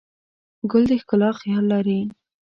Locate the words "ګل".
0.71-0.83